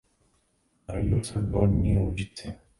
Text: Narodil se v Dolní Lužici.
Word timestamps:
Narodil 0.87 1.23
se 1.23 1.39
v 1.41 1.51
Dolní 1.51 1.97
Lužici. 1.97 2.53